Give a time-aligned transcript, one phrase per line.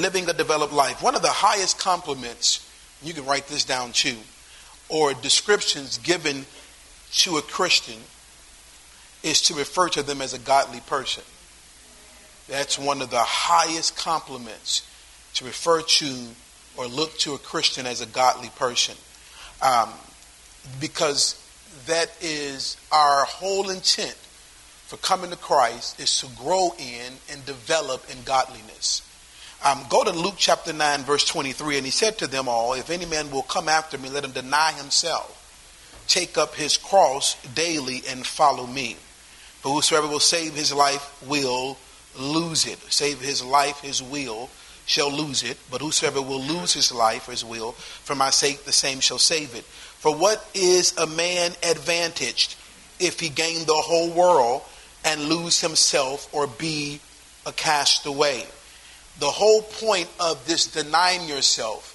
[0.00, 1.02] living a developed life.
[1.02, 2.68] One of the highest compliments,
[3.02, 4.16] you can write this down too,
[4.88, 6.46] or descriptions given
[7.12, 8.00] to a Christian
[9.22, 11.22] is to refer to them as a godly person.
[12.48, 14.86] That's one of the highest compliments
[15.34, 16.26] to refer to
[16.76, 18.96] or look to a Christian as a godly person.
[19.62, 19.90] Um,
[20.80, 21.40] because
[21.86, 24.16] that is our whole intent
[24.86, 29.02] for coming to Christ is to grow in and develop in godliness.
[29.66, 32.90] Um, go to Luke chapter 9, verse 23, and he said to them all, If
[32.90, 35.40] any man will come after me, let him deny himself,
[36.06, 38.98] take up his cross daily, and follow me.
[39.60, 41.78] For whosoever will save his life will
[42.14, 42.78] lose it.
[42.92, 44.50] Save his life, his will,
[44.84, 45.56] shall lose it.
[45.70, 49.54] But whosoever will lose his life his will, for my sake, the same shall save
[49.54, 49.64] it.
[49.64, 52.56] For what is a man advantaged
[53.00, 54.60] if he gain the whole world
[55.06, 57.00] and lose himself or be
[57.46, 58.46] a castaway?
[59.18, 61.94] The whole point of this denying yourself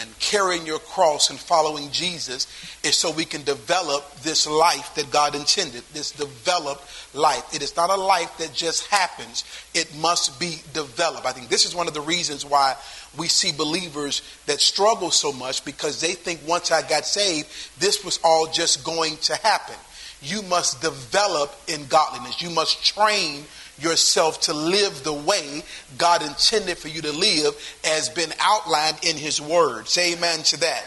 [0.00, 2.46] and carrying your cross and following Jesus
[2.82, 6.82] is so we can develop this life that God intended, this developed
[7.14, 7.54] life.
[7.54, 11.26] It is not a life that just happens, it must be developed.
[11.26, 12.74] I think this is one of the reasons why
[13.16, 18.04] we see believers that struggle so much because they think once I got saved, this
[18.04, 19.76] was all just going to happen.
[20.20, 23.44] You must develop in godliness, you must train
[23.78, 25.62] yourself to live the way
[25.98, 29.88] God intended for you to live as been outlined in his word.
[29.88, 30.84] Say amen to that.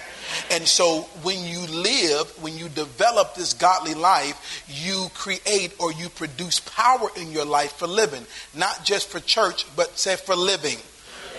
[0.51, 6.09] And so when you live, when you develop this godly life, you create or you
[6.09, 8.25] produce power in your life for living.
[8.55, 10.77] Not just for church, but say for living.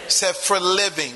[0.09, 1.15] Say for living.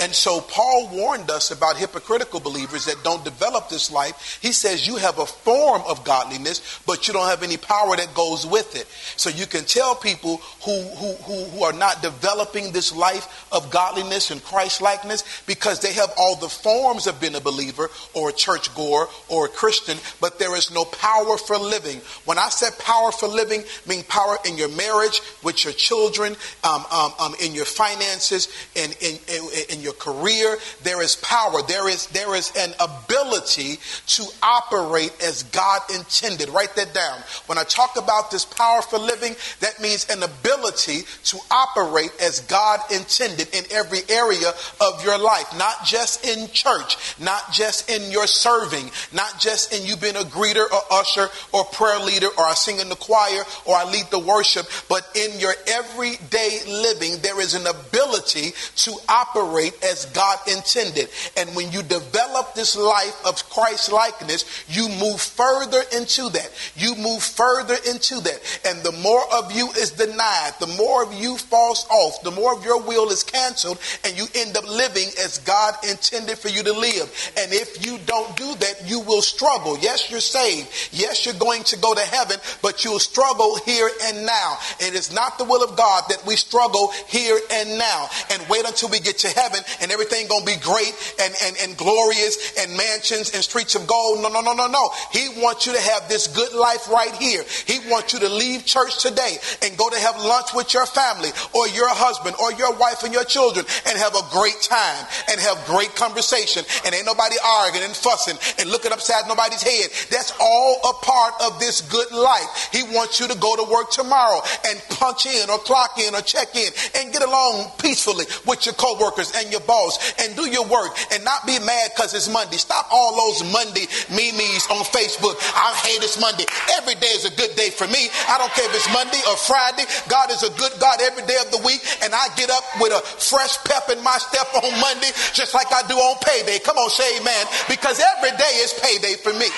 [0.00, 4.38] And so Paul warned us about hypocritical believers that don't develop this life.
[4.40, 8.14] He says you have a form of godliness, but you don't have any power that
[8.14, 8.86] goes with it.
[9.18, 13.70] So you can tell people who, who, who, who are not developing this life of
[13.70, 18.30] godliness and Christ likeness because they have all the forms of being a believer or
[18.30, 22.00] a church goer or a Christian, but there is no power for living.
[22.24, 26.86] When I said power for living, mean power in your marriage, with your children, um,
[26.90, 30.56] um, um, in your finances, and in, in, in your your career.
[30.82, 31.62] There is power.
[31.66, 36.48] There is, there is an ability to operate as God intended.
[36.50, 37.18] Write that down.
[37.46, 42.40] When I talk about this power for living, that means an ability to operate as
[42.40, 44.50] God intended in every area
[44.80, 49.86] of your life, not just in church, not just in your serving, not just in
[49.86, 53.42] you being a greeter or usher or prayer leader or I sing in the choir
[53.64, 58.92] or I lead the worship, but in your everyday living, there is an ability to
[59.08, 61.08] operate as God intended.
[61.36, 66.50] And when you develop this life of Christ likeness, you move further into that.
[66.76, 68.60] You move further into that.
[68.64, 72.56] And the more of you is denied, the more of you falls off, the more
[72.56, 76.62] of your will is canceled, and you end up living as God intended for you
[76.62, 77.32] to live.
[77.38, 79.78] And if you don't do that, you will struggle.
[79.78, 80.68] Yes, you're saved.
[80.92, 84.58] Yes, you're going to go to heaven, but you'll struggle here and now.
[84.80, 88.66] It is not the will of God that we struggle here and now and wait
[88.66, 92.76] until we get to heaven and everything gonna be great and, and, and glorious and
[92.76, 94.22] mansions and streets of gold.
[94.22, 94.90] No, no, no, no, no.
[95.12, 97.44] He wants you to have this good life right here.
[97.66, 101.30] He wants you to leave church today and go to have lunch with your family
[101.52, 105.40] or your husband or your wife and your children and have a great time and
[105.40, 109.90] have great conversation and ain't nobody arguing and fussing and looking upside nobody's head.
[110.10, 112.68] That's all a part of this good life.
[112.72, 116.20] He wants you to go to work tomorrow and punch in or clock in or
[116.20, 120.48] check in and get along peacefully with your coworkers and your your boss and do
[120.48, 122.56] your work and not be mad because it's Monday.
[122.56, 125.36] Stop all those Monday memes on Facebook.
[125.52, 126.48] I hate it's Monday.
[126.80, 128.08] Every day is a good day for me.
[128.28, 129.84] I don't care if it's Monday or Friday.
[130.08, 131.84] God is a good God every day of the week.
[132.02, 135.68] And I get up with a fresh pep in my step on Monday, just like
[135.72, 136.58] I do on payday.
[136.64, 137.46] Come on, say amen.
[137.68, 139.48] Because every day is payday for me.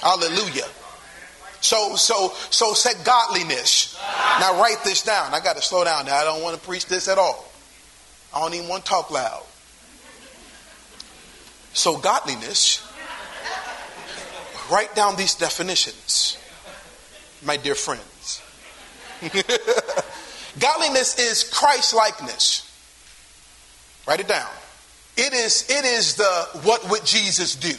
[0.00, 0.68] Hallelujah.
[1.60, 3.98] So, so, so say godliness.
[4.40, 5.34] Now write this down.
[5.34, 6.16] I got to slow down now.
[6.16, 7.49] I don't want to preach this at all.
[8.34, 9.44] I don't even want to talk loud.
[11.72, 12.86] So, godliness,
[14.70, 16.36] write down these definitions,
[17.44, 18.42] my dear friends.
[20.58, 22.66] godliness is Christ likeness.
[24.06, 24.50] Write it down.
[25.16, 27.74] It is, it is the what would Jesus do?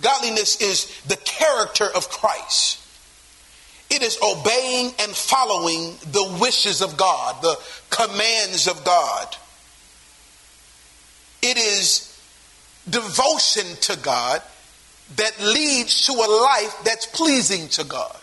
[0.00, 2.78] Godliness is the character of Christ.
[3.90, 7.58] It is obeying and following the wishes of God, the
[7.90, 9.36] commands of God.
[11.42, 12.06] It is
[12.88, 14.42] devotion to God
[15.16, 18.16] that leads to a life that's pleasing to God.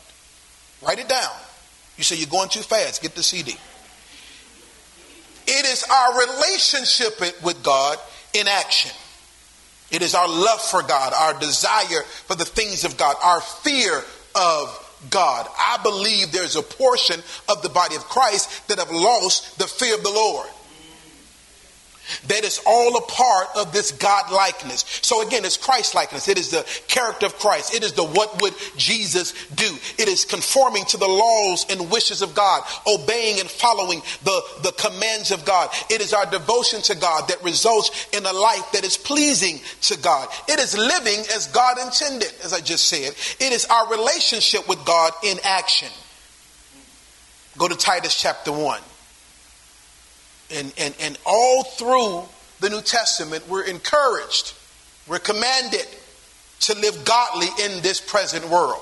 [0.81, 1.31] Write it down.
[1.97, 3.55] You say you're going too fast, get the CD.
[5.47, 7.97] It is our relationship with God
[8.33, 8.91] in action.
[9.89, 14.03] It is our love for God, our desire for the things of God, our fear
[14.35, 15.47] of God.
[15.57, 19.95] I believe there's a portion of the body of Christ that have lost the fear
[19.95, 20.47] of the Lord.
[22.27, 24.85] That is all a part of this God likeness.
[25.01, 26.27] So again, it's Christ likeness.
[26.27, 27.73] It is the character of Christ.
[27.73, 29.67] It is the what would Jesus do.
[29.97, 34.71] It is conforming to the laws and wishes of God, obeying and following the, the
[34.73, 35.69] commands of God.
[35.89, 39.97] It is our devotion to God that results in a life that is pleasing to
[39.97, 40.27] God.
[40.47, 43.13] It is living as God intended, as I just said.
[43.39, 45.89] It is our relationship with God in action.
[47.57, 48.81] Go to Titus chapter 1
[50.51, 52.23] and, and, and all through
[52.59, 54.53] the New Testament, we're encouraged,
[55.07, 55.85] we're commanded
[56.61, 58.81] to live godly in this present world.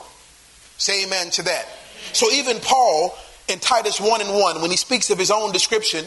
[0.78, 1.68] Say amen to that.
[2.14, 3.16] So even Paul
[3.48, 6.06] in Titus 1 and 1, when he speaks of his own description,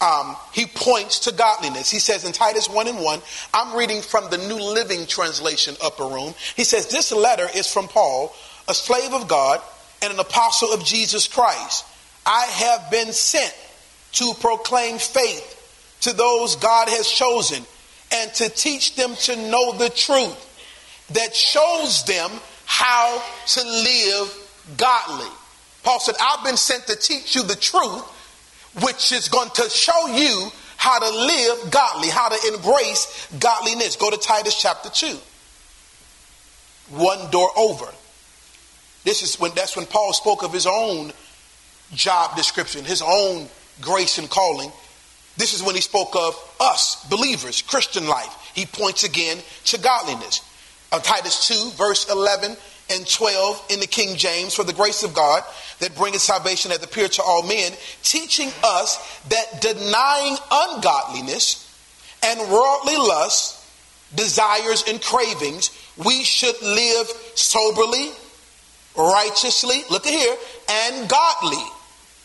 [0.00, 1.90] um, he points to godliness.
[1.90, 3.20] He says in Titus 1 and 1,
[3.54, 6.34] I'm reading from the New Living Translation, upper room.
[6.56, 8.34] He says, This letter is from Paul,
[8.68, 9.60] a slave of God
[10.02, 11.86] and an apostle of Jesus Christ.
[12.26, 13.54] I have been sent
[14.14, 17.62] to proclaim faith to those God has chosen
[18.12, 22.30] and to teach them to know the truth that shows them
[22.64, 25.28] how to live godly.
[25.82, 28.02] Paul said, I've been sent to teach you the truth,
[28.82, 33.96] which is going to show you how to live godly, how to embrace godliness.
[33.96, 35.18] Go to Titus chapter 2.
[36.90, 37.86] One door over.
[39.04, 41.12] This is when that's when Paul spoke of his own
[41.92, 43.48] job description, his own
[43.80, 44.70] grace and calling.
[45.36, 48.34] This is when he spoke of us, believers, Christian life.
[48.54, 50.42] He points again to godliness.
[50.92, 52.56] Of Titus 2, verse 11
[52.90, 55.42] and 12 in the King James, for the grace of God
[55.80, 57.72] that bringeth salvation hath appeared to all men,
[58.02, 61.60] teaching us that denying ungodliness
[62.22, 63.60] and worldly lusts,
[64.14, 65.70] desires, and cravings,
[66.04, 68.10] we should live soberly,
[68.96, 70.36] righteously, look at here,
[70.70, 71.64] and godly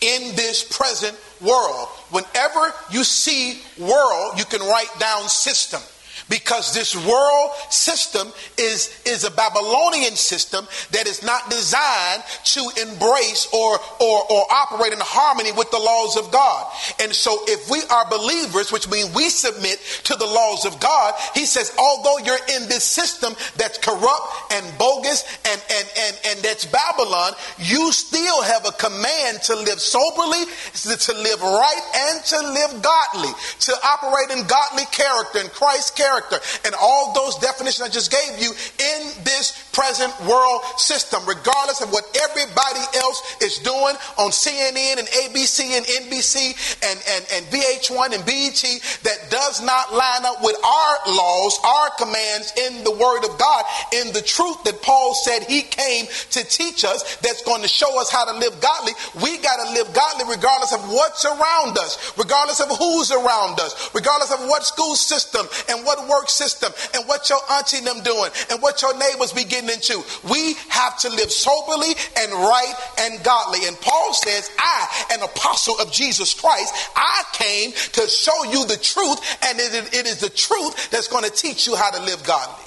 [0.02, 1.88] in this present world.
[2.12, 5.82] Whenever you see world, you can write down system
[6.30, 13.50] because this world system is, is a Babylonian system that is not designed to embrace
[13.52, 16.72] or, or, or operate in harmony with the laws of God.
[17.02, 21.14] And so if we are believers, which means we submit to the laws of God,
[21.34, 26.40] he says, although you're in this system that's corrupt and bogus and, and, and, and
[26.46, 31.84] that's Babylon, you still have a command to live soberly, to live right,
[32.14, 37.14] and to live godly, to operate in godly character and Christ's character character, and all
[37.14, 42.84] those definitions I just gave you in this present world system, regardless of what everybody
[43.00, 46.52] else is doing on CNN and ABC and NBC
[46.84, 48.60] and, and, and VH1 and BET
[49.08, 53.64] that does not line up with our laws, our commands in the Word of God,
[53.96, 58.02] in the truth that Paul said he came to teach us that's going to show
[58.02, 58.92] us how to live godly.
[59.24, 63.96] We got to live godly regardless of what's around us, regardless of who's around us,
[63.96, 68.32] regardless of what school system and what work system and what your auntie them doing
[68.52, 70.04] and what your neighbors be getting into.
[70.30, 73.68] We have to live soberly and right and godly.
[73.68, 78.78] And Paul says, I, an apostle of Jesus Christ, I came to show you the
[78.78, 82.24] truth, and it, it is the truth that's going to teach you how to live
[82.24, 82.66] godly.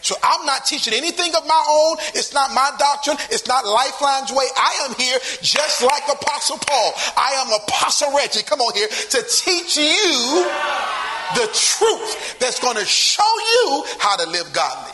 [0.00, 1.96] So I'm not teaching anything of my own.
[2.14, 3.16] It's not my doctrine.
[3.30, 4.46] It's not Lifeline's way.
[4.56, 6.92] I am here just like Apostle Paul.
[7.16, 8.42] I am Apostle Reggie.
[8.42, 10.46] Come on here to teach you
[11.34, 14.87] the truth that's going to show you how to live godly.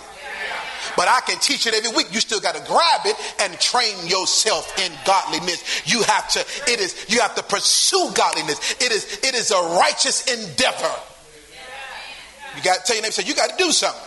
[0.96, 2.12] But I can teach it every week.
[2.12, 5.82] You still got to grab it and train yourself in godliness.
[5.86, 8.76] You have to, it is, you have to pursue godliness.
[8.80, 10.94] It is, it is a righteous endeavor.
[12.56, 14.00] You got to tell your neighbor, say, you got to do something.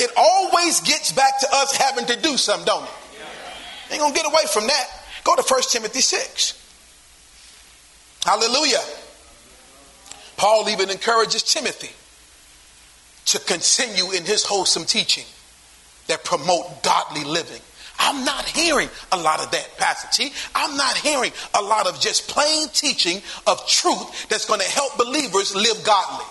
[0.00, 2.90] It always gets back to us having to do something, don't it?
[3.90, 4.86] Ain't gonna get away from that.
[5.24, 6.54] Go to 1 Timothy 6.
[8.24, 8.82] Hallelujah.
[10.36, 11.90] Paul even encourages Timothy
[13.26, 15.24] to continue in his wholesome teaching
[16.08, 17.60] that promote godly living.
[17.98, 20.32] I'm not hearing a lot of that, Pastor T.
[20.54, 24.96] I'm not hearing a lot of just plain teaching of truth that's going to help
[24.96, 26.26] believers live godly.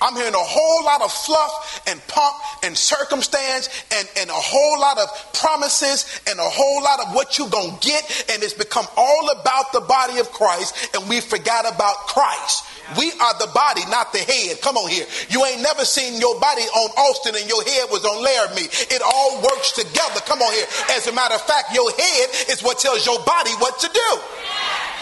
[0.00, 4.78] I'm hearing a whole lot of fluff and pomp and circumstance and, and a whole
[4.80, 8.04] lot of promises and a whole lot of what you're going to get.
[8.32, 12.64] And it's become all about the body of Christ and we forgot about Christ.
[12.98, 14.60] We are the body, not the head.
[14.60, 15.06] Come on here.
[15.28, 18.68] You ain't never seen your body on Austin and your head was on Laramie.
[18.70, 20.20] It all works together.
[20.28, 20.66] Come on here.
[20.94, 24.10] As a matter of fact, your head is what tells your body what to do.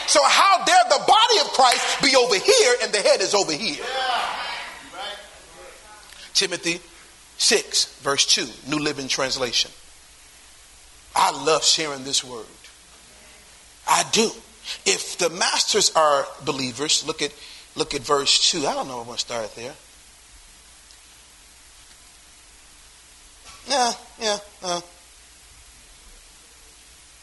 [0.07, 3.53] So how dare the body of Christ be over here and the head is over
[3.53, 3.83] here?
[6.35, 6.81] Timothy
[7.39, 9.71] 6, verse 2, New Living Translation.
[11.17, 12.45] I love sharing this word.
[13.89, 14.31] I do.
[14.85, 17.33] If the masters are believers, look at
[17.77, 18.67] look at verse 2.
[18.67, 19.75] I don't know if I'm going to start there.
[23.69, 24.81] Yeah, yeah, uh.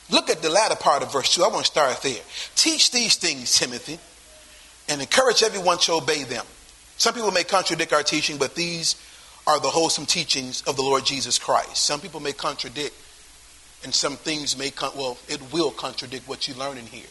[0.10, 1.44] Look at the latter part of verse 2.
[1.44, 2.20] I want to start there.
[2.56, 3.98] Teach these things, Timothy,
[4.90, 6.46] and encourage everyone to obey them.
[7.02, 8.96] Some people may contradict our teaching, but these
[9.48, 11.78] are the wholesome teachings of the Lord Jesus Christ.
[11.78, 12.94] Some people may contradict,
[13.84, 17.10] and some things may, well, it will contradict what you learn in here.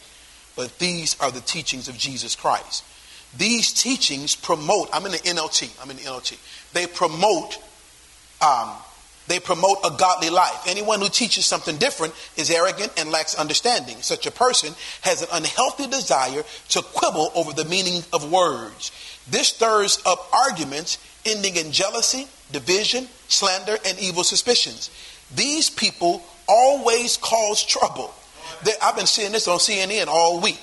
[0.55, 2.85] But these are the teachings of Jesus Christ.
[3.37, 6.39] These teachings promote, I'm in the NLT, I'm in the NLT.
[6.73, 7.59] They promote
[8.41, 8.71] um,
[9.31, 10.67] they promote a godly life.
[10.67, 13.97] Anyone who teaches something different is arrogant and lacks understanding.
[14.03, 18.91] Such a person has an unhealthy desire to quibble over the meaning of words.
[19.29, 24.91] This stirs up arguments ending in jealousy, division, slander, and evil suspicions.
[25.35, 28.13] These people always cause trouble.
[28.65, 30.59] They, I've been seeing this on CNN all week.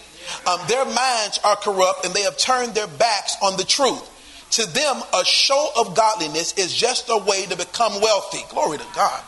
[0.45, 4.13] Um, their minds are corrupt and they have turned their backs on the truth.
[4.51, 8.39] To them, a show of godliness is just a way to become wealthy.
[8.49, 9.21] Glory to God.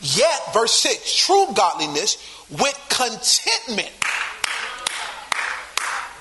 [0.00, 2.16] Yet, verse 6 true godliness
[2.50, 3.90] with contentment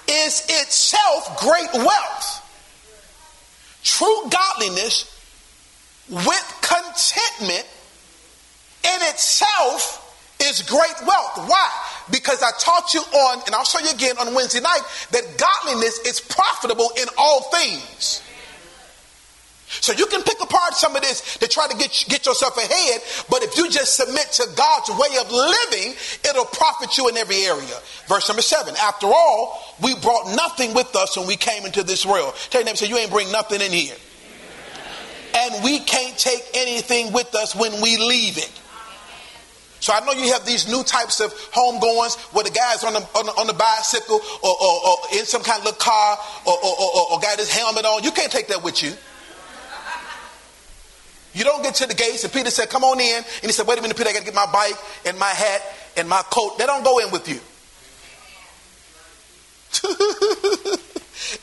[0.08, 2.38] is itself great wealth.
[3.84, 5.06] True godliness
[6.10, 7.68] with contentment
[8.84, 10.00] in itself
[10.42, 11.50] is great wealth.
[11.50, 11.70] Why?
[12.12, 16.00] Because I taught you on, and I'll show you again on Wednesday night, that godliness
[16.00, 18.22] is profitable in all things.
[19.80, 23.02] So you can pick apart some of this to try to get, get yourself ahead,
[23.30, 25.96] but if you just submit to God's way of living,
[26.30, 27.80] it'll profit you in every area.
[28.08, 28.76] Verse number seven.
[28.82, 32.34] After all, we brought nothing with us when we came into this world.
[32.50, 33.96] Tell your neighbor, say, you ain't bring nothing in here.
[35.34, 38.52] And we can't take anything with us when we leave it.
[39.80, 43.00] So I know you have these new types of homegoings where the guy's on the,
[43.00, 46.54] on the, on the bicycle or, or, or, in some kind of little car or,
[46.54, 48.04] or, or got his helmet on.
[48.04, 48.92] You can't take that with you.
[51.34, 53.16] You don't get to the gates, and Peter said, Come on in.
[53.16, 55.30] And he said, Wait a minute, Peter, I got to get my bike and my
[55.30, 55.62] hat
[55.98, 56.58] and my coat.
[56.58, 57.40] They don't go in with you.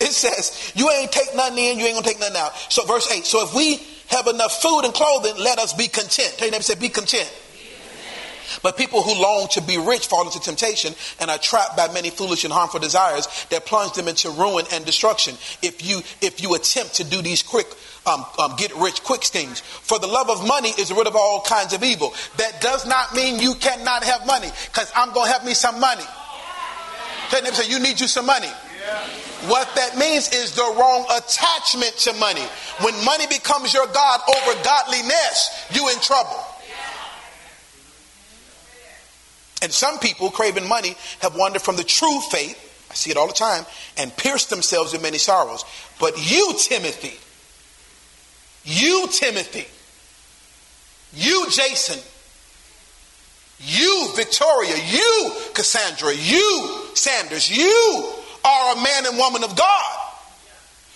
[0.00, 2.54] it says, You ain't take nothing in, you ain't gonna take nothing out.
[2.70, 6.34] So, verse 8 So if we have enough food and clothing, let us be content.
[6.36, 7.32] Tell your neighbor, say, Be content.
[8.62, 12.10] But people who long to be rich fall into temptation and are trapped by many
[12.10, 15.34] foolish and harmful desires that plunge them into ruin and destruction.
[15.62, 17.66] If you if you attempt to do these quick
[18.06, 21.42] um, um, get rich quick schemes, for the love of money is root of all
[21.42, 22.14] kinds of evil.
[22.38, 25.78] That does not mean you cannot have money, because I'm going to have me some
[25.78, 26.04] money.
[27.30, 28.48] Tell them, say, you need you some money.
[29.46, 32.44] What that means is the wrong attachment to money.
[32.80, 36.42] When money becomes your God over godliness, you in trouble.
[39.62, 43.26] And some people craving money have wandered from the true faith, I see it all
[43.26, 45.64] the time, and pierced themselves in many sorrows.
[45.98, 47.18] But you, Timothy,
[48.64, 49.66] you, Timothy,
[51.14, 52.00] you, Jason,
[53.60, 58.12] you, Victoria, you, Cassandra, you, Sanders, you
[58.44, 59.94] are a man and woman of God.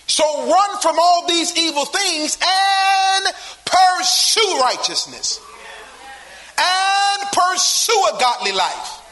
[0.06, 5.40] So run from all these evil things and pursue righteousness
[6.58, 9.02] and pursue a godly life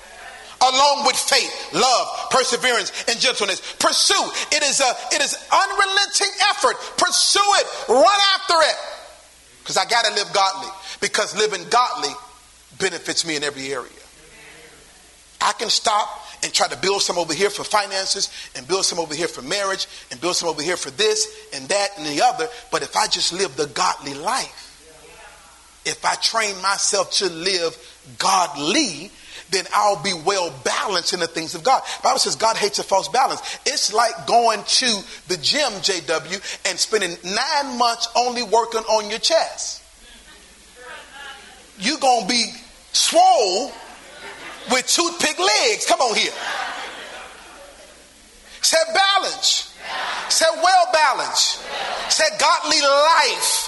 [0.61, 3.61] along with faith, love, perseverance, and gentleness.
[3.79, 4.31] Pursue.
[4.53, 6.77] It is a it is unrelenting effort.
[6.99, 7.89] Pursue it.
[7.89, 8.77] Run after it.
[9.61, 10.69] Because I gotta live godly.
[11.01, 12.11] Because living godly
[12.79, 13.91] benefits me in every area.
[15.41, 18.99] I can stop and try to build some over here for finances and build some
[18.99, 22.23] over here for marriage and build some over here for this and that and the
[22.23, 22.49] other.
[22.71, 24.70] But if I just live the godly life,
[25.85, 27.77] if I train myself to live
[28.19, 29.11] godly,
[29.51, 31.83] then I'll be well balanced in the things of God.
[31.83, 33.41] The Bible says God hates a false balance.
[33.67, 39.19] It's like going to the gym, JW, and spending nine months only working on your
[39.19, 39.83] chest.
[41.79, 42.45] You're going to be
[42.93, 43.73] swole
[44.71, 45.87] with toothpick legs.
[45.87, 46.33] Come on here.
[48.61, 49.75] Say balance.
[50.29, 51.63] Say well balanced.
[52.11, 53.60] Say godly life.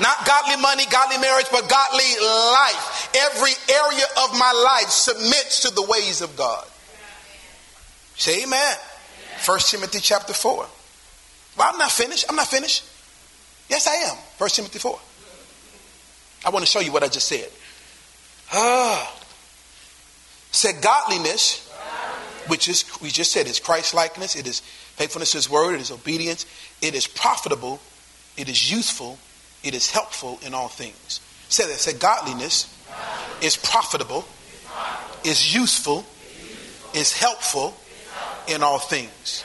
[0.00, 3.10] Not godly money, godly marriage, but godly life.
[3.14, 6.66] Every area of my life submits to the ways of God.
[8.16, 8.76] Say amen.
[9.38, 10.66] First Timothy chapter 4.
[11.56, 12.24] Well, I'm not finished.
[12.28, 12.84] I'm not finished.
[13.68, 14.16] Yes, I am.
[14.36, 14.98] First Timothy 4.
[16.46, 17.48] I want to show you what I just said.
[18.52, 19.14] Ah.
[20.50, 21.68] Said godliness
[22.48, 25.80] which is, we just said, is Christ likeness, it is faithfulness to his word, it
[25.80, 26.46] is obedience,
[26.82, 27.80] it is profitable,
[28.36, 29.18] it is useful,
[29.62, 31.20] it is helpful in all things.
[31.48, 32.74] Say that, say godliness
[33.42, 34.24] is profitable,
[35.24, 36.04] is useful,
[36.94, 37.76] is helpful
[38.46, 39.44] in all things.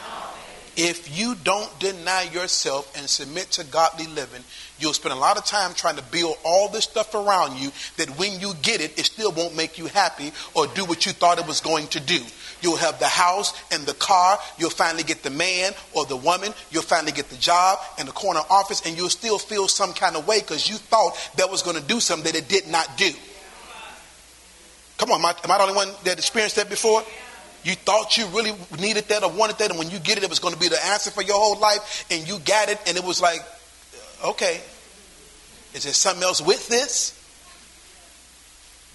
[0.75, 4.43] If you don't deny yourself and submit to godly living,
[4.83, 8.09] you'll spend a lot of time trying to build all this stuff around you that
[8.19, 11.39] when you get it, it still won't make you happy or do what you thought
[11.39, 12.19] it was going to do.
[12.61, 14.37] You'll have the house and the car.
[14.57, 16.53] You'll finally get the man or the woman.
[16.71, 20.15] You'll finally get the job and the corner office, and you'll still feel some kind
[20.15, 22.97] of way because you thought that was going to do something that it did not
[22.97, 23.11] do.
[24.97, 27.03] Come on, am I, am I the only one that experienced that before?
[27.63, 30.29] You thought you really needed that or wanted that, and when you get it, it
[30.29, 32.97] was going to be the answer for your whole life, and you got it, and
[32.97, 33.41] it was like,
[34.23, 34.61] okay,
[35.73, 37.19] is there something else with this?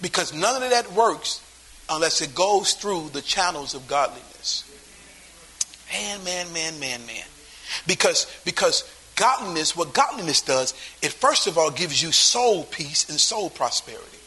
[0.01, 1.41] Because none of that works
[1.89, 4.63] unless it goes through the channels of godliness.
[5.91, 7.25] Man, man, man, man, man.
[7.85, 13.19] Because because godliness, what godliness does, it first of all gives you soul peace and
[13.19, 14.19] soul prosperity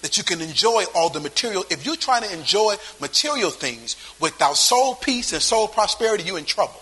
[0.00, 1.64] that you can enjoy all the material.
[1.70, 6.44] If you're trying to enjoy material things without soul peace and soul prosperity, you're in
[6.44, 6.80] trouble.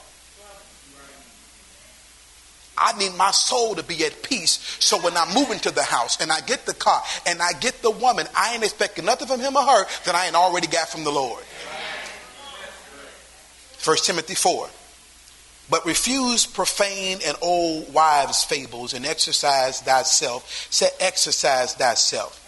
[2.86, 4.76] I need my soul to be at peace.
[4.78, 7.82] So when I move into the house and I get the car and I get
[7.82, 10.88] the woman, I ain't expecting nothing from him or her that I ain't already got
[10.88, 11.42] from the Lord.
[13.78, 14.68] First Timothy 4.
[15.68, 20.68] But refuse profane and old wives' fables and exercise thyself.
[20.70, 22.40] Say, exercise thyself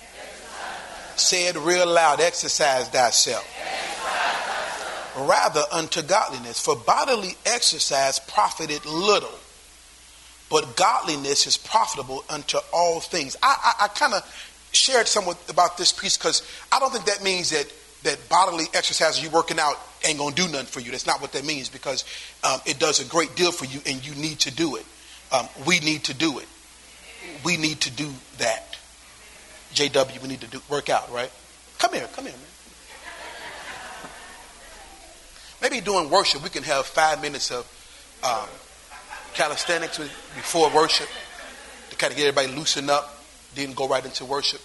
[1.18, 3.44] Say it real loud exercise thyself.
[5.16, 6.60] Rather unto godliness.
[6.60, 9.34] For bodily exercise profited little,
[10.50, 13.36] but godliness is profitable unto all things.
[13.42, 14.22] I, I, I kind of
[14.72, 17.70] shared somewhat about this piece because I don't think that means that
[18.04, 19.74] that bodily exercise you working out
[20.04, 20.90] ain't gonna do nothing for you.
[20.90, 22.04] That's not what that means because
[22.44, 24.86] um, it does a great deal for you and you need to do it.
[25.32, 26.46] Um, we need to do it.
[27.44, 28.76] We need to do that.
[29.74, 31.30] JW, we need to do, work out, right?
[31.78, 32.42] Come here, come here, man.
[35.60, 37.66] Maybe during worship, we can have five minutes of
[38.22, 38.48] um,
[39.34, 41.08] calisthenics before worship
[41.90, 43.22] to kind of get everybody loosened up,
[43.54, 44.60] then go right into worship.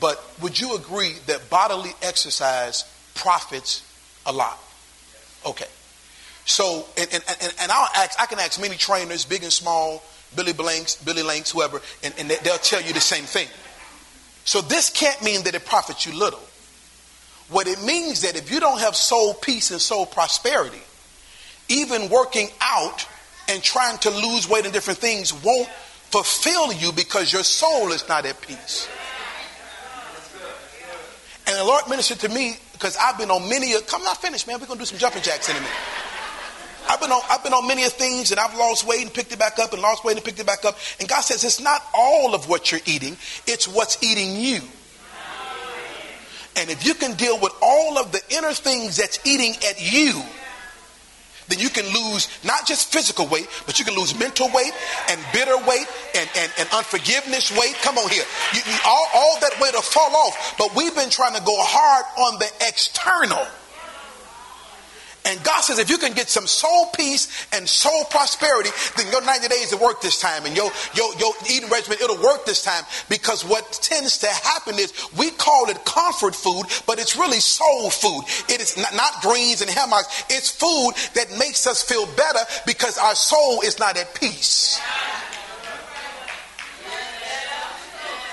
[0.00, 2.84] But would you agree that bodily exercise
[3.14, 3.82] profits
[4.26, 4.58] a lot?
[5.46, 5.66] Okay.
[6.44, 10.02] So, and, and, and, and I'll ask, I can ask many trainers, big and small,
[10.34, 13.48] Billy Blanks, Billy Lanks, whoever, and, and they'll tell you the same thing.
[14.44, 16.40] So this can't mean that it profits you little.
[17.50, 20.80] What it means that if you don't have soul peace and soul prosperity,
[21.68, 23.06] even working out
[23.48, 25.68] and trying to lose weight and different things won't
[26.10, 28.88] fulfill you because your soul is not at peace.
[31.46, 33.72] And the Lord ministered to me because I've been on many.
[33.72, 34.60] A, come not finish, man.
[34.60, 35.74] We're gonna do some jumping jacks in a minute.
[36.90, 39.32] I've been on I've been on many of things and I've lost weight and picked
[39.32, 40.76] it back up and lost weight and picked it back up.
[41.00, 44.60] And God says it's not all of what you're eating, it's what's eating you.
[46.56, 50.22] And if you can deal with all of the inner things that's eating at you,
[51.48, 54.72] then you can lose not just physical weight, but you can lose mental weight
[55.10, 57.74] and bitter weight and, and, and unforgiveness weight.
[57.82, 58.24] Come on here.
[58.54, 60.54] You, you, all, all that weight will fall off.
[60.58, 63.46] But we've been trying to go hard on the external.
[65.28, 69.22] And God says, if you can get some soul peace and soul prosperity, then your
[69.22, 72.62] 90 days will work this time and your, your, your eating regimen, it'll work this
[72.64, 72.82] time.
[73.10, 77.90] Because what tends to happen is we call it comfort food, but it's really soul
[77.90, 78.22] food.
[78.48, 80.24] It is not, not greens and hammocks.
[80.30, 84.80] It's food that makes us feel better because our soul is not at peace.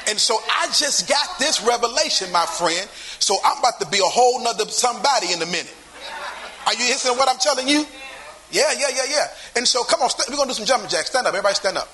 [0.08, 2.88] And so I just got this revelation, my friend.
[3.20, 5.76] So I'm about to be a whole nother somebody in a minute.
[6.66, 7.86] Are you listening to what I'm telling you?
[8.52, 9.28] Yeah, yeah, yeah, yeah.
[9.56, 11.10] And so, come on, st- we're going to do some jumping jacks.
[11.10, 11.34] Stand up.
[11.34, 11.90] Everybody stand up.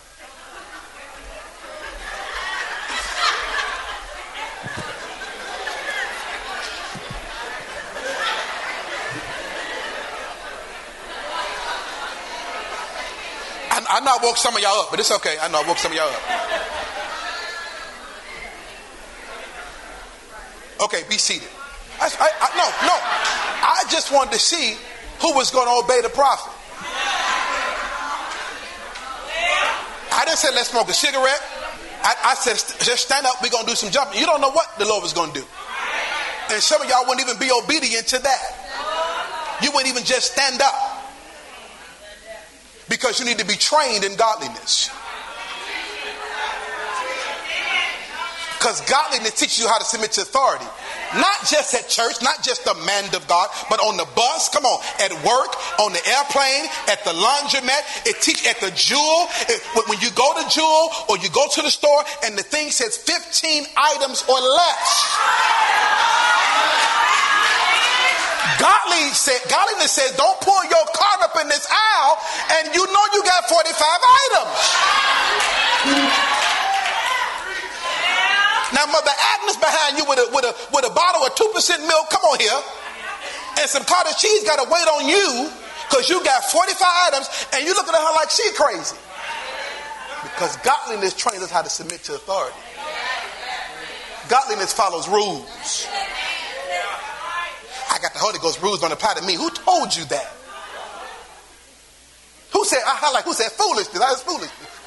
[13.93, 15.35] I know I woke some of y'all up, but it's okay.
[15.41, 16.21] I know I woke some of y'all up.
[20.85, 21.49] Okay, be seated.
[22.01, 22.97] I, I, I, no, no.
[22.97, 24.75] I just wanted to see
[25.21, 26.51] who was going to obey the prophet.
[30.11, 31.41] I didn't say let's smoke a cigarette.
[32.03, 33.35] I, I said just stand up.
[33.41, 34.19] We're going to do some jumping.
[34.19, 35.45] You don't know what the Lord was going to do.
[36.49, 38.41] And some of y'all wouldn't even be obedient to that.
[39.61, 41.05] You wouldn't even just stand up.
[42.89, 44.89] Because you need to be trained in godliness.
[48.57, 50.65] Because godliness teaches you how to submit to authority.
[51.15, 54.63] Not just at church, not just the man of God, but on the bus, come
[54.65, 59.27] on, at work, on the airplane, at the laundromat, it teach at the jewel.
[59.49, 62.71] It, when you go to jewel or you go to the store and the thing
[62.71, 64.87] says 15 items or less.
[68.59, 72.17] Godly said, godliness says, don't pull your cart up in this aisle
[72.51, 73.73] and you know you got 45
[75.91, 76.40] items.
[78.73, 82.09] Now, Mother Agnes behind you with a, with a, with a bottle of 2% milk,
[82.09, 82.61] come on here,
[83.59, 85.51] and some cottage cheese got to wait on you
[85.89, 86.79] because you got 45
[87.11, 88.95] items and you looking at her like she crazy.
[90.23, 92.55] Because godliness trains us how to submit to authority.
[94.29, 95.87] Godliness follows rules.
[97.91, 99.35] I got the Holy Ghost rules on the part of me.
[99.35, 100.31] Who told you that?
[102.53, 103.99] Who said, I like, who said foolishness?
[103.99, 104.80] That is foolishness.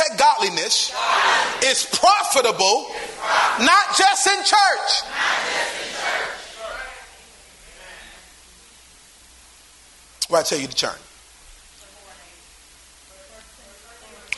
[0.00, 0.94] Say godliness
[1.62, 2.86] is profitable,
[3.60, 5.02] not just in church.
[10.30, 10.96] Well, I tell you to turn.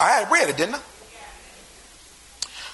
[0.01, 0.79] I had read it, didn't I?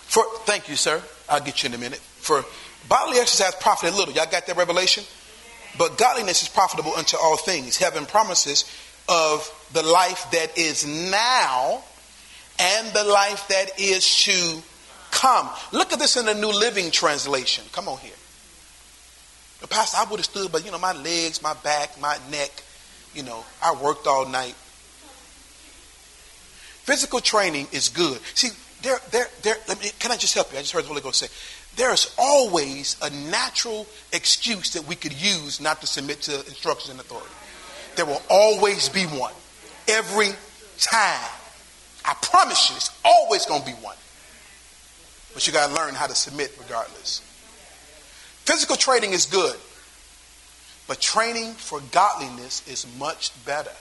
[0.07, 1.03] For thank you, sir.
[1.29, 1.99] I'll get you in a minute.
[1.99, 2.43] For
[2.89, 4.15] bodily exercise profited little.
[4.15, 5.05] Y'all got that revelation?
[5.77, 7.77] But godliness is profitable unto all things.
[7.77, 8.65] Heaven promises
[9.11, 11.83] of the life that is now
[12.59, 14.63] and the life that is to
[15.11, 15.49] come.
[15.73, 17.65] Look at this in the New Living Translation.
[17.73, 18.13] Come on here.
[19.61, 22.51] The pastor, I would have stood, but you know, my legs, my back, my neck,
[23.15, 24.55] you know, I worked all night.
[26.85, 28.21] Physical training is good.
[28.35, 28.49] See,
[28.83, 30.59] there, there, there, let me, can I just help you?
[30.59, 31.29] I just heard the Holy Ghost say,
[31.77, 37.01] there's always a natural excuse that we could use not to submit to instructions and
[37.01, 37.29] authority.
[37.97, 39.35] There will always be one.
[39.89, 40.31] Every
[40.79, 41.31] time.
[42.09, 43.97] I promise you, it's always going to be one.
[45.35, 47.21] But you got to learn how to submit regardless.
[48.47, 49.57] Physical training is good,
[50.87, 53.77] but training for godliness is much better.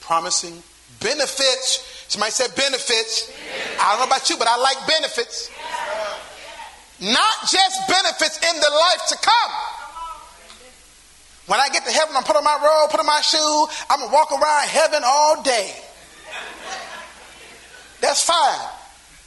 [0.00, 0.60] Promising
[0.98, 2.04] benefits.
[2.08, 3.32] Somebody said benefits.
[3.80, 5.50] I don't know about you, but I like benefits.
[7.00, 9.52] Not just benefits in the life to come.
[11.46, 13.66] When I get to heaven, I'm put on my robe, put on my shoe.
[13.88, 15.74] I'm gonna walk around heaven all day.
[18.04, 18.68] That's fine.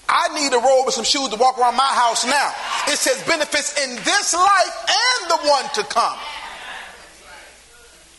[0.08, 2.54] I need a robe and some shoes to walk around my house now.
[2.88, 6.20] It says benefits in this life and the one to come.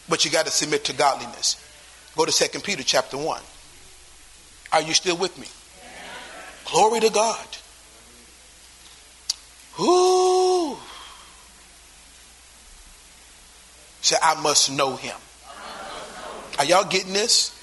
[0.09, 1.65] But you got to submit to godliness.
[2.17, 3.41] Go to 2 Peter chapter 1.
[4.73, 5.47] Are you still with me?
[6.65, 7.47] Glory to God.
[9.81, 10.77] Ooh.
[14.01, 15.17] Say, I must know him.
[16.59, 17.58] Are y'all getting this?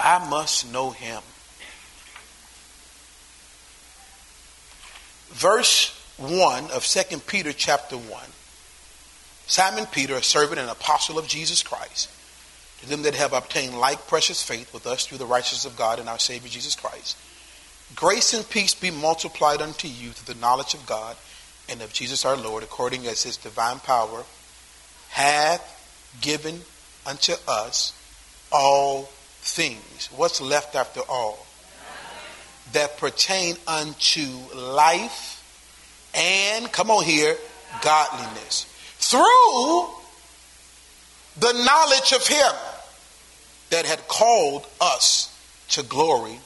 [0.00, 1.22] I must know him.
[5.30, 8.06] Verse 1 of 2 Peter chapter 1.
[9.46, 12.08] Simon Peter, a servant and apostle of Jesus Christ,
[12.80, 15.98] to them that have obtained like precious faith with us through the righteousness of God
[15.98, 17.16] and our Savior Jesus Christ.
[17.94, 21.16] Grace and peace be multiplied unto you through the knowledge of God
[21.68, 24.24] and of Jesus our Lord, according as his divine power
[25.10, 26.60] hath given
[27.04, 27.92] unto us
[28.52, 30.08] all things.
[30.16, 31.46] What's left after all?
[32.72, 35.36] That pertain unto life
[36.14, 37.36] and, come on here,
[37.82, 38.66] godliness.
[38.98, 39.88] Through
[41.38, 42.52] the knowledge of Him
[43.70, 45.34] that had called us
[45.70, 46.38] to glory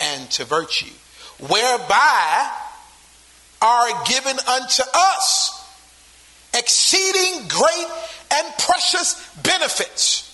[0.00, 0.92] and to virtue,
[1.38, 2.50] whereby
[3.62, 5.64] are given unto us
[6.54, 7.86] exceeding great
[8.32, 10.32] and precious benefits,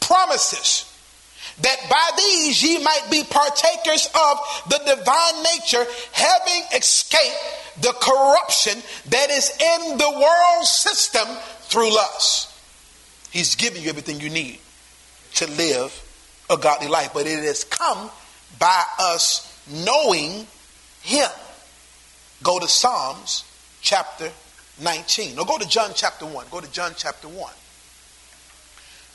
[0.00, 0.89] promises
[1.62, 7.36] that by these ye might be partakers of the divine nature, having escaped
[7.80, 11.26] the corruption that is in the world system
[11.62, 12.52] through lust.
[13.30, 14.58] He's giving you everything you need
[15.34, 15.92] to live
[16.50, 18.10] a godly life, but it has come
[18.58, 20.46] by us knowing
[21.02, 21.30] Him.
[22.42, 23.44] Go to Psalms
[23.82, 24.30] chapter
[24.82, 25.38] 19.
[25.38, 26.46] Or go to John chapter 1.
[26.50, 27.52] Go to John chapter 1.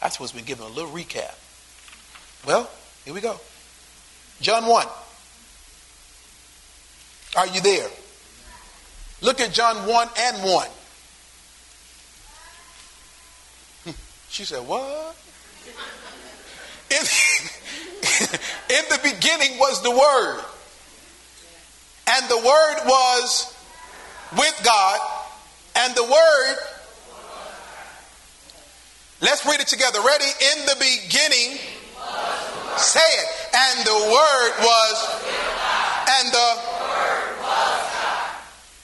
[0.01, 1.33] That's what's been giving a little recap.
[2.45, 2.69] Well,
[3.05, 3.39] here we go.
[4.39, 4.87] John 1.
[7.37, 7.89] Are you there?
[9.21, 10.67] Look at John 1 and 1.
[13.83, 13.91] Hmm.
[14.29, 15.15] She said, What?
[16.91, 16.97] In,
[18.77, 20.43] in the beginning was the Word,
[22.07, 23.53] and the Word was
[24.37, 24.99] with God,
[25.75, 26.57] and the Word.
[29.21, 29.99] Let's read it together.
[30.01, 30.25] Ready?
[30.25, 31.57] In the beginning
[32.77, 33.27] Say it.
[33.55, 34.95] And the word was,
[36.19, 36.47] and the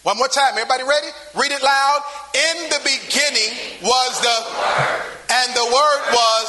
[0.04, 0.54] One more time.
[0.58, 1.08] Everybody ready?
[1.36, 2.02] Read it loud.
[2.34, 3.52] In the beginning
[3.84, 4.38] was the
[5.30, 6.48] and the word was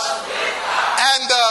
[0.98, 1.44] and the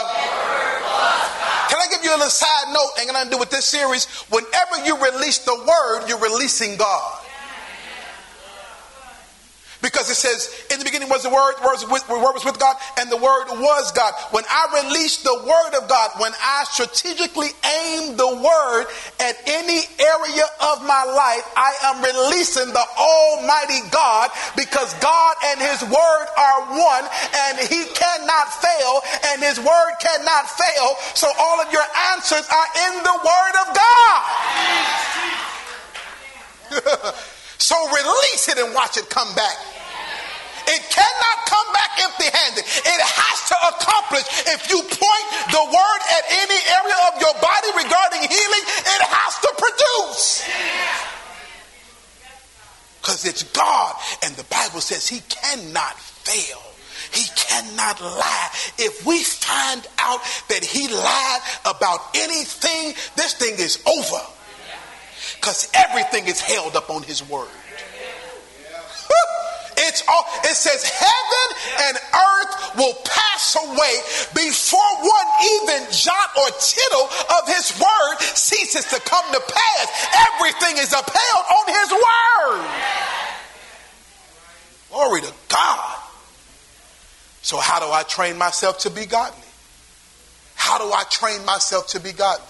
[1.70, 2.90] Can I give you a little side note?
[2.98, 4.06] Ain't gonna do with this series.
[4.30, 7.21] Whenever you release the word, you're releasing God.
[9.82, 12.38] Because it says, in the beginning was the Word, the Word was, with, the Word
[12.38, 14.14] was with God, and the Word was God.
[14.30, 18.86] When I release the Word of God, when I strategically aim the Word
[19.18, 25.58] at any area of my life, I am releasing the Almighty God because God and
[25.58, 27.04] His Word are one,
[27.50, 29.02] and He cannot fail,
[29.34, 30.94] and His Word cannot fail.
[31.18, 31.82] So all of your
[32.14, 34.22] answers are in the Word of God.
[37.58, 39.71] so release it and watch it come back.
[40.72, 42.64] It cannot come back empty handed.
[42.64, 44.24] It has to accomplish.
[44.56, 49.32] If you point the word at any area of your body regarding healing, it has
[49.44, 50.48] to produce.
[53.00, 53.96] Because it's God.
[54.24, 56.62] And the Bible says he cannot fail.
[57.12, 58.48] He cannot lie.
[58.78, 64.24] If we find out that he lied about anything, this thing is over.
[65.36, 67.48] Because everything is held up on his word.
[69.92, 71.48] It's all, it says heaven
[71.84, 73.94] and earth will pass away
[74.32, 75.26] before one
[75.60, 79.86] even jot or tittle of his word ceases to come to pass.
[80.32, 82.70] Everything is upheld on his word.
[84.88, 85.98] Glory to God.
[87.42, 89.44] So, how do I train myself to be godly?
[90.54, 92.46] How do I train myself to be godly?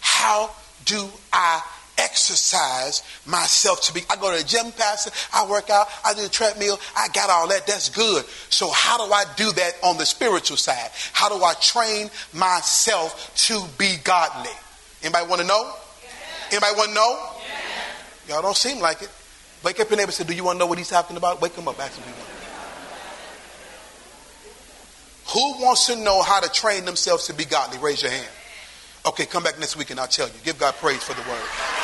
[0.00, 0.50] How
[0.84, 1.62] do I
[1.98, 4.02] exercise myself to be.
[4.08, 5.10] I go to the gym, pastor.
[5.32, 5.88] I work out.
[6.04, 6.78] I do the treadmill.
[6.96, 7.66] I got all that.
[7.66, 8.24] That's good.
[8.48, 10.90] So how do I do that on the spiritual side?
[11.12, 14.50] How do I train myself to be godly?
[15.02, 15.72] Anybody want to know?
[16.50, 17.30] Anybody want to know?
[18.28, 19.10] Y'all don't seem like it.
[19.64, 21.40] Wake up your neighbor and say, Do you want to know what he's talking about?
[21.40, 21.78] Wake him up.
[21.80, 22.14] Ask him
[25.32, 27.78] Who wants to know how to train themselves to be godly?
[27.78, 28.28] Raise your hand.
[29.06, 30.34] Okay, come back next week and I'll tell you.
[30.44, 31.77] Give God praise for the word.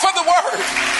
[0.00, 0.97] For the Word.